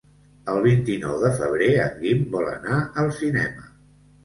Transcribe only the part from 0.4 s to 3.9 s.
El vint-i-nou de febrer en Guim vol anar al cinema.